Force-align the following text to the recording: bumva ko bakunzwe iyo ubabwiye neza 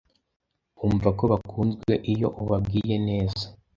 bumva 0.77 1.09
ko 1.17 1.23
bakunzwe 1.31 1.93
iyo 2.13 2.27
ubabwiye 2.41 2.95
neza 3.07 3.45